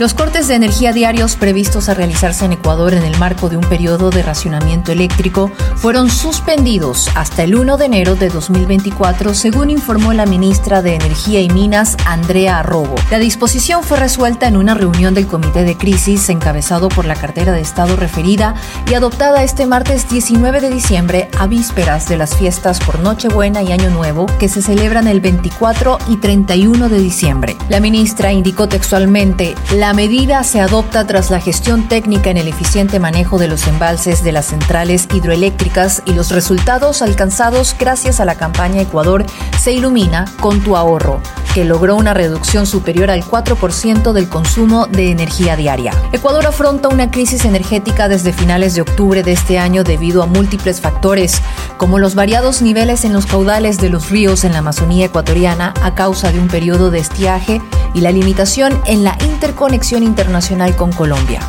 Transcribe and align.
Los 0.00 0.14
cortes 0.14 0.48
de 0.48 0.54
energía 0.54 0.94
diarios 0.94 1.36
previstos 1.36 1.90
a 1.90 1.94
realizarse 1.94 2.46
en 2.46 2.52
Ecuador 2.52 2.94
en 2.94 3.02
el 3.02 3.18
marco 3.18 3.50
de 3.50 3.58
un 3.58 3.64
periodo 3.64 4.08
de 4.08 4.22
racionamiento 4.22 4.92
eléctrico 4.92 5.52
fueron 5.76 6.08
suspendidos 6.08 7.10
hasta 7.14 7.42
el 7.42 7.54
1 7.54 7.76
de 7.76 7.84
enero 7.84 8.14
de 8.14 8.30
2024, 8.30 9.34
según 9.34 9.68
informó 9.68 10.14
la 10.14 10.24
ministra 10.24 10.80
de 10.80 10.94
Energía 10.94 11.42
y 11.42 11.50
Minas, 11.50 11.98
Andrea 12.06 12.60
Arrobo. 12.60 12.94
La 13.10 13.18
disposición 13.18 13.84
fue 13.84 13.98
resuelta 13.98 14.48
en 14.48 14.56
una 14.56 14.72
reunión 14.72 15.12
del 15.12 15.26
Comité 15.26 15.64
de 15.64 15.76
Crisis 15.76 16.30
encabezado 16.30 16.88
por 16.88 17.04
la 17.04 17.14
cartera 17.14 17.52
de 17.52 17.60
Estado 17.60 17.94
referida 17.94 18.54
y 18.90 18.94
adoptada 18.94 19.42
este 19.42 19.66
martes 19.66 20.08
19 20.08 20.62
de 20.62 20.70
diciembre 20.70 21.28
a 21.38 21.46
vísperas 21.46 22.08
de 22.08 22.16
las 22.16 22.34
fiestas 22.34 22.80
por 22.80 23.00
Nochebuena 23.00 23.62
y 23.62 23.72
Año 23.72 23.90
Nuevo 23.90 24.24
que 24.38 24.48
se 24.48 24.62
celebran 24.62 25.08
el 25.08 25.20
24 25.20 25.98
y 26.08 26.16
31 26.16 26.88
de 26.88 26.98
diciembre. 26.98 27.56
La 27.68 27.80
ministra 27.80 28.32
indicó 28.32 28.66
textualmente, 28.66 29.54
la 29.76 29.89
la 29.90 29.94
medida 29.94 30.44
se 30.44 30.60
adopta 30.60 31.04
tras 31.04 31.32
la 31.32 31.40
gestión 31.40 31.88
técnica 31.88 32.30
en 32.30 32.36
el 32.36 32.46
eficiente 32.46 33.00
manejo 33.00 33.38
de 33.38 33.48
los 33.48 33.66
embalses 33.66 34.22
de 34.22 34.30
las 34.30 34.46
centrales 34.46 35.08
hidroeléctricas 35.12 36.04
y 36.06 36.12
los 36.12 36.30
resultados 36.30 37.02
alcanzados 37.02 37.74
gracias 37.76 38.20
a 38.20 38.24
la 38.24 38.36
campaña 38.36 38.82
Ecuador 38.82 39.26
se 39.58 39.72
ilumina 39.72 40.26
con 40.38 40.60
tu 40.60 40.76
ahorro, 40.76 41.20
que 41.54 41.64
logró 41.64 41.96
una 41.96 42.14
reducción 42.14 42.66
superior 42.66 43.10
al 43.10 43.24
4% 43.24 44.12
del 44.12 44.28
consumo 44.28 44.86
de 44.86 45.10
energía 45.10 45.56
diaria. 45.56 45.92
Ecuador 46.12 46.46
afronta 46.46 46.88
una 46.88 47.10
crisis 47.10 47.44
energética 47.44 48.08
desde 48.08 48.32
finales 48.32 48.76
de 48.76 48.82
octubre 48.82 49.24
de 49.24 49.32
este 49.32 49.58
año 49.58 49.82
debido 49.82 50.22
a 50.22 50.26
múltiples 50.26 50.80
factores, 50.80 51.42
como 51.78 51.98
los 51.98 52.14
variados 52.14 52.62
niveles 52.62 53.04
en 53.04 53.12
los 53.12 53.26
caudales 53.26 53.78
de 53.78 53.88
los 53.88 54.08
ríos 54.08 54.44
en 54.44 54.52
la 54.52 54.60
Amazonía 54.60 55.06
ecuatoriana 55.06 55.74
a 55.82 55.96
causa 55.96 56.30
de 56.30 56.38
un 56.38 56.46
periodo 56.46 56.92
de 56.92 57.00
estiaje 57.00 57.60
y 57.92 58.02
la 58.02 58.12
limitación 58.12 58.80
en 58.86 59.02
la 59.02 59.18
interconexión 59.24 59.79
internacional 60.02 60.76
con 60.76 60.92
Colombia. 60.92 61.40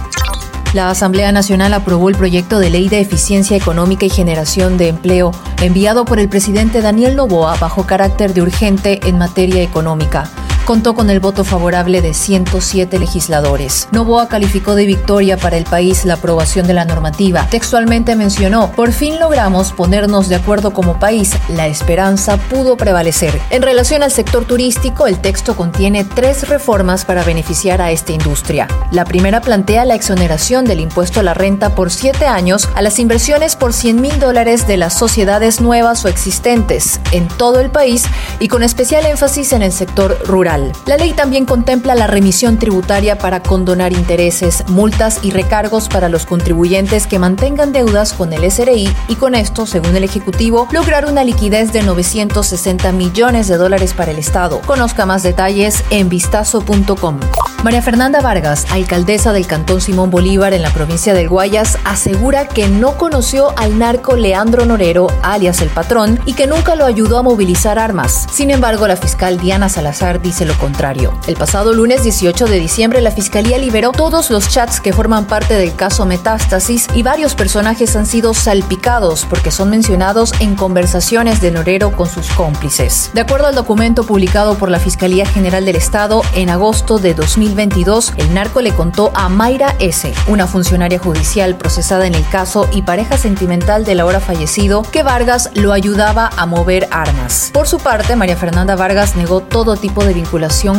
La 0.73 0.89
Asamblea 0.89 1.31
Nacional 1.31 1.73
aprobó 1.73 2.09
el 2.09 2.15
proyecto 2.15 2.59
de 2.59 2.69
ley 2.69 2.88
de 2.88 3.01
eficiencia 3.01 3.57
económica 3.57 4.05
y 4.05 4.09
generación 4.09 4.77
de 4.77 4.88
empleo 4.88 5.31
enviado 5.61 6.05
por 6.05 6.17
el 6.17 6.29
presidente 6.29 6.81
Daniel 6.81 7.17
Noboa 7.17 7.57
bajo 7.57 7.85
carácter 7.85 8.33
de 8.33 8.41
urgente 8.41 9.01
en 9.03 9.17
materia 9.17 9.61
económica 9.61 10.29
contó 10.65 10.93
con 10.93 11.09
el 11.09 11.19
voto 11.19 11.43
favorable 11.43 12.01
de 12.01 12.13
107 12.13 12.99
legisladores. 12.99 13.87
Novoa 13.91 14.27
calificó 14.27 14.75
de 14.75 14.85
victoria 14.85 15.37
para 15.37 15.57
el 15.57 15.65
país 15.65 16.05
la 16.05 16.15
aprobación 16.15 16.67
de 16.67 16.73
la 16.73 16.85
normativa. 16.85 17.47
Textualmente 17.49 18.15
mencionó, 18.15 18.71
por 18.71 18.91
fin 18.91 19.19
logramos 19.19 19.71
ponernos 19.71 20.29
de 20.29 20.35
acuerdo 20.35 20.73
como 20.73 20.99
país, 20.99 21.33
la 21.49 21.67
esperanza 21.67 22.37
pudo 22.37 22.77
prevalecer. 22.77 23.39
En 23.49 23.61
relación 23.61 24.03
al 24.03 24.11
sector 24.11 24.45
turístico, 24.45 25.07
el 25.07 25.19
texto 25.19 25.55
contiene 25.55 26.03
tres 26.03 26.47
reformas 26.47 27.05
para 27.05 27.23
beneficiar 27.23 27.81
a 27.81 27.91
esta 27.91 28.11
industria. 28.11 28.67
La 28.91 29.05
primera 29.05 29.41
plantea 29.41 29.85
la 29.85 29.95
exoneración 29.95 30.65
del 30.65 30.79
impuesto 30.79 31.19
a 31.19 31.23
la 31.23 31.33
renta 31.33 31.75
por 31.75 31.91
siete 31.91 32.25
años 32.25 32.69
a 32.75 32.81
las 32.81 32.99
inversiones 32.99 33.55
por 33.55 33.73
100 33.73 34.01
mil 34.01 34.19
dólares 34.19 34.67
de 34.67 34.77
las 34.77 34.93
sociedades 34.93 35.61
nuevas 35.61 36.03
o 36.05 36.07
existentes 36.07 36.99
en 37.11 37.27
todo 37.27 37.59
el 37.59 37.69
país 37.69 38.03
y 38.39 38.47
con 38.47 38.63
especial 38.63 39.05
énfasis 39.05 39.53
en 39.53 39.61
el 39.61 39.71
sector 39.71 40.17
rural. 40.25 40.50
La 40.85 40.97
ley 40.97 41.13
también 41.13 41.45
contempla 41.45 41.95
la 41.95 42.07
remisión 42.07 42.59
tributaria 42.59 43.17
para 43.17 43.41
condonar 43.41 43.94
intereses, 43.94 44.66
multas 44.67 45.19
y 45.23 45.31
recargos 45.31 45.88
para 45.88 46.09
los 46.09 46.25
contribuyentes 46.25 47.07
que 47.07 47.19
mantengan 47.19 47.71
deudas 47.71 48.11
con 48.11 48.33
el 48.33 48.52
SRI 48.52 48.89
y 49.07 49.16
con 49.16 49.33
esto, 49.33 49.66
según 49.66 49.95
el 49.95 50.03
Ejecutivo, 50.03 50.67
lograr 50.72 51.05
una 51.05 51.23
liquidez 51.23 51.72
de 51.72 51.83
960 51.83 52.91
millones 52.91 53.47
de 53.47 53.55
dólares 53.55 53.94
para 53.94 54.11
el 54.11 54.19
Estado. 54.19 54.59
Conozca 54.66 55.05
más 55.05 55.23
detalles 55.23 55.85
en 55.89 56.09
vistazo.com. 56.09 57.19
María 57.63 57.83
Fernanda 57.83 58.22
Vargas, 58.22 58.66
alcaldesa 58.72 59.33
del 59.33 59.45
Cantón 59.45 59.81
Simón 59.81 60.09
Bolívar 60.09 60.53
en 60.53 60.63
la 60.63 60.73
provincia 60.73 61.13
del 61.13 61.29
Guayas, 61.29 61.78
asegura 61.85 62.47
que 62.47 62.68
no 62.68 62.97
conoció 62.97 63.53
al 63.56 63.78
narco 63.78 64.16
Leandro 64.16 64.66
Norero, 64.66 65.07
alias 65.22 65.62
el 65.62 65.69
patrón, 65.69 66.19
y 66.25 66.33
que 66.33 66.47
nunca 66.47 66.75
lo 66.75 66.85
ayudó 66.85 67.19
a 67.19 67.23
movilizar 67.23 67.78
armas. 67.78 68.25
Sin 68.31 68.50
embargo, 68.50 68.88
la 68.88 68.97
fiscal 68.97 69.39
Diana 69.39 69.69
Salazar 69.69 70.22
dice 70.23 70.41
lo 70.46 70.57
contrario. 70.57 71.13
El 71.28 71.35
pasado 71.35 71.74
lunes 71.74 72.03
18 72.03 72.46
de 72.46 72.59
diciembre, 72.59 73.02
la 73.02 73.12
fiscalía 73.12 73.57
liberó 73.57 73.91
todos 73.91 74.29
los 74.29 74.50
chats 74.50 74.79
que 74.79 74.94
forman 74.94 75.25
parte 75.25 75.56
del 75.56 75.75
caso 75.75 76.06
Metástasis 76.06 76.88
y 76.94 77.03
varios 77.03 77.35
personajes 77.35 77.96
han 77.96 78.06
sido 78.06 78.34
salpicados 78.34 79.25
porque 79.30 79.51
son 79.51 79.69
mencionados 79.69 80.34
en 80.40 80.56
conversaciones 80.56 81.41
de 81.41 81.51
Norero 81.51 81.91
con 81.91 82.07
sus 82.07 82.30
cómplices. 82.31 83.12
De 83.13 83.22
acuerdo 83.22 83.47
al 83.47 83.56
documento 83.56 84.06
publicado 84.06 84.56
por 84.56 84.69
la 84.69 84.80
Fiscalía 84.80 85.25
General 85.25 85.66
del 85.66 85.75
Estado 85.75 86.22
en 86.34 86.50
agosto 86.50 86.97
de 86.97 87.13
2000, 87.13 87.41
2022, 87.41 88.13
el 88.18 88.34
narco 88.34 88.62
le 88.62 88.72
contó 88.72 89.12
a 89.16 89.28
Mayra 89.28 89.75
S., 89.80 90.13
una 90.28 90.46
funcionaria 90.46 91.00
judicial 91.00 91.56
procesada 91.56 92.06
en 92.06 92.13
el 92.13 92.28
caso 92.28 92.69
y 92.72 92.84
pareja 92.84 93.18
sentimental 93.18 93.84
del 93.84 94.00
ahora 94.00 94.19
fallecido, 94.19 94.84
que 94.84 95.01
Vargas 95.01 95.50
lo 95.56 95.74
ayudaba 95.74 96.30
a 96.38 96.46
mover 96.46 96.88
armas. 96.91 97.50
Por 97.51 97.68
su 97.68 97.80
parte, 97.80 98.16
María 98.16 98.35
Fernanda 98.35 98.75
Vargas 98.75 99.16
negó 99.16 99.41
todo 99.41 99.75
tipo 99.75 100.06
de 100.06 100.13
vinculación 100.13 100.31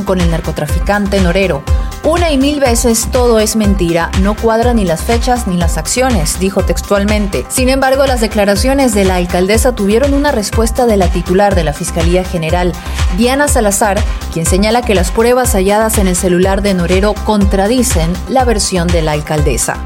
con 0.06 0.20
el 0.20 0.30
narcotraficante 0.30 1.20
Norero. 1.20 1.62
Una 2.04 2.30
y 2.30 2.38
mil 2.38 2.58
veces 2.58 3.08
todo 3.12 3.38
es 3.38 3.54
mentira, 3.54 4.10
no 4.22 4.34
cuadran 4.34 4.76
ni 4.76 4.86
las 4.86 5.02
fechas 5.02 5.46
ni 5.46 5.58
las 5.58 5.76
acciones, 5.76 6.40
dijo 6.40 6.64
textualmente. 6.64 7.44
Sin 7.50 7.68
embargo, 7.68 8.06
las 8.06 8.22
declaraciones 8.22 8.94
de 8.94 9.04
la 9.04 9.16
alcaldesa 9.16 9.74
tuvieron 9.74 10.14
una 10.14 10.32
respuesta 10.32 10.86
de 10.86 10.96
la 10.96 11.08
titular 11.08 11.54
de 11.54 11.64
la 11.64 11.74
Fiscalía 11.74 12.24
General, 12.24 12.72
Diana 13.18 13.46
Salazar, 13.46 14.02
quien 14.32 14.46
señala 14.46 14.80
que 14.80 14.94
las 14.94 15.10
pruebas 15.10 15.52
halladas 15.52 15.98
en 15.98 16.08
el 16.08 16.16
celular 16.16 16.62
de 16.62 16.72
Norero 16.72 17.14
contradicen 17.24 18.10
la 18.28 18.44
versión 18.44 18.88
de 18.88 19.02
la 19.02 19.12
alcaldesa. 19.12 19.76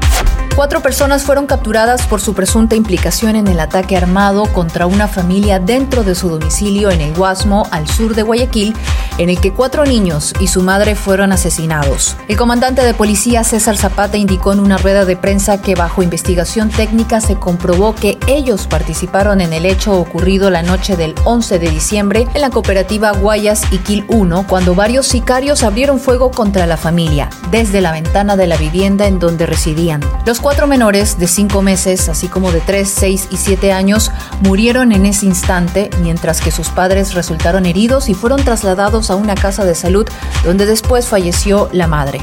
Cuatro 0.57 0.81
personas 0.81 1.21
fueron 1.21 1.45
capturadas 1.45 2.07
por 2.07 2.19
su 2.19 2.33
presunta 2.33 2.75
implicación 2.75 3.35
en 3.35 3.47
el 3.47 3.59
ataque 3.59 3.95
armado 3.95 4.51
contra 4.51 4.87
una 4.87 5.07
familia 5.07 5.59
dentro 5.59 6.03
de 6.03 6.15
su 6.15 6.29
domicilio 6.29 6.89
en 6.89 6.99
el 6.99 7.13
Guasmo, 7.13 7.67
al 7.69 7.87
sur 7.87 8.15
de 8.15 8.23
Guayaquil, 8.23 8.73
en 9.19 9.29
el 9.29 9.39
que 9.39 9.53
cuatro 9.53 9.85
niños 9.85 10.33
y 10.39 10.47
su 10.47 10.63
madre 10.63 10.95
fueron 10.95 11.31
asesinados. 11.31 12.17
El 12.27 12.37
comandante 12.37 12.83
de 12.83 12.95
policía 12.95 13.43
César 13.43 13.77
Zapata 13.77 14.17
indicó 14.17 14.51
en 14.51 14.59
una 14.59 14.77
rueda 14.77 15.05
de 15.05 15.15
prensa 15.15 15.61
que 15.61 15.75
bajo 15.75 16.01
investigación 16.01 16.69
técnica 16.69 17.21
se 17.21 17.35
comprobó 17.35 17.93
que 17.93 18.17
ellos 18.25 18.65
participaron 18.65 19.41
en 19.41 19.53
el 19.53 19.63
hecho 19.63 19.93
ocurrido 19.93 20.49
la 20.49 20.63
noche 20.63 20.95
del 20.97 21.13
11 21.25 21.59
de 21.59 21.69
diciembre 21.69 22.27
en 22.33 22.41
la 22.41 22.49
cooperativa 22.49 23.11
Guayas 23.11 23.61
y 23.69 23.77
Quil 23.77 24.05
1, 24.07 24.47
cuando 24.47 24.73
varios 24.73 25.05
sicarios 25.05 25.61
abrieron 25.61 25.99
fuego 25.99 26.31
contra 26.31 26.65
la 26.65 26.77
familia 26.77 27.29
desde 27.51 27.79
la 27.79 27.91
ventana 27.91 28.35
de 28.35 28.47
la 28.47 28.57
vivienda 28.57 29.05
en 29.05 29.19
donde 29.19 29.45
residían. 29.45 30.01
Los 30.25 30.39
cuatro 30.47 30.65
menores 30.65 31.19
de 31.19 31.27
cinco 31.27 31.61
meses, 31.61 32.07
así 32.07 32.29
como 32.29 32.53
de 32.53 32.61
tres, 32.61 32.87
seis 32.87 33.27
y 33.31 33.35
siete 33.35 33.73
años, 33.73 34.11
murieron 34.43 34.93
en 34.93 35.05
ese 35.05 35.25
instante, 35.25 35.89
mientras 36.01 36.39
que 36.39 36.51
sus 36.51 36.69
padres 36.69 37.15
resultaron 37.15 37.65
heridos 37.65 38.07
y 38.07 38.13
fueron 38.13 38.41
trasladados 38.41 39.11
a 39.11 39.15
una 39.15 39.35
casa 39.35 39.65
de 39.65 39.75
salud 39.75 40.07
donde 40.45 40.65
después 40.65 41.05
falleció 41.05 41.67
la 41.73 41.87
madre. 41.87 42.21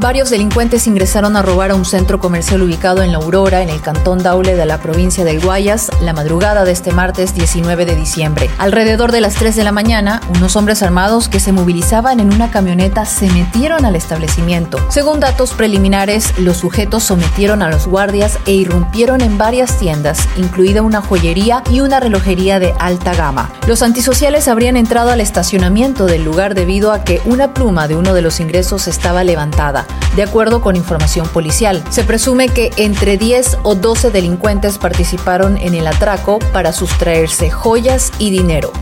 Varios 0.00 0.30
delincuentes 0.30 0.86
ingresaron 0.86 1.34
a 1.34 1.42
robar 1.42 1.72
a 1.72 1.74
un 1.74 1.84
centro 1.84 2.20
comercial 2.20 2.62
ubicado 2.62 3.02
en 3.02 3.10
La 3.10 3.18
Aurora, 3.18 3.62
en 3.62 3.68
el 3.68 3.80
cantón 3.80 4.22
Daule 4.22 4.54
de 4.54 4.64
la 4.64 4.78
provincia 4.78 5.24
del 5.24 5.40
Guayas, 5.40 5.90
la 6.00 6.12
madrugada 6.12 6.64
de 6.64 6.70
este 6.70 6.92
martes 6.92 7.34
19 7.34 7.84
de 7.84 7.96
diciembre. 7.96 8.48
Alrededor 8.58 9.10
de 9.10 9.20
las 9.20 9.34
3 9.34 9.56
de 9.56 9.64
la 9.64 9.72
mañana, 9.72 10.20
unos 10.36 10.54
hombres 10.54 10.84
armados 10.84 11.28
que 11.28 11.40
se 11.40 11.50
movilizaban 11.50 12.20
en 12.20 12.32
una 12.32 12.52
camioneta 12.52 13.06
se 13.06 13.28
metieron 13.30 13.84
al 13.84 13.96
establecimiento. 13.96 14.78
Según 14.88 15.18
datos 15.18 15.52
preliminares, 15.52 16.38
los 16.38 16.58
sujetos 16.58 17.02
sometieron 17.02 17.60
a 17.60 17.68
los 17.68 17.88
guardias 17.88 18.38
e 18.46 18.52
irrumpieron 18.52 19.20
en 19.20 19.36
varias 19.36 19.78
tiendas, 19.78 20.28
incluida 20.36 20.82
una 20.82 21.02
joyería 21.02 21.64
y 21.72 21.80
una 21.80 21.98
relojería 21.98 22.60
de 22.60 22.72
alta 22.78 23.14
gama. 23.14 23.50
Los 23.66 23.82
antisociales 23.82 24.46
habrían 24.46 24.76
entrado 24.76 25.10
al 25.10 25.20
estacionamiento 25.20 26.06
del 26.06 26.22
lugar 26.22 26.54
debido 26.54 26.92
a 26.92 27.02
que 27.02 27.20
una 27.24 27.52
pluma 27.52 27.88
de 27.88 27.96
uno 27.96 28.14
de 28.14 28.22
los 28.22 28.38
ingresos 28.38 28.86
estaba 28.86 29.24
levantada 29.24 29.87
de 30.16 30.22
acuerdo 30.22 30.60
con 30.60 30.76
información 30.76 31.28
policial. 31.28 31.82
Se 31.90 32.04
presume 32.04 32.48
que 32.48 32.70
entre 32.76 33.16
10 33.16 33.58
o 33.62 33.74
12 33.74 34.10
delincuentes 34.10 34.78
participaron 34.78 35.56
en 35.58 35.74
el 35.74 35.86
atraco 35.86 36.38
para 36.52 36.72
sustraerse 36.72 37.50
joyas 37.50 38.12
y 38.18 38.30
dinero. 38.30 38.72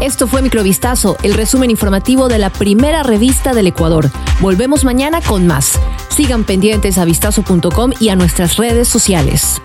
Esto 0.00 0.26
fue 0.26 0.42
Microvistazo, 0.42 1.16
el 1.22 1.34
resumen 1.34 1.70
informativo 1.70 2.28
de 2.28 2.38
la 2.38 2.50
primera 2.50 3.02
revista 3.02 3.54
del 3.54 3.68
Ecuador. 3.68 4.10
Volvemos 4.40 4.84
mañana 4.84 5.22
con 5.22 5.46
más. 5.46 5.78
Sigan 6.08 6.44
pendientes 6.44 6.98
a 6.98 7.04
vistazo.com 7.04 7.92
y 7.98 8.10
a 8.10 8.16
nuestras 8.16 8.56
redes 8.56 8.88
sociales. 8.88 9.62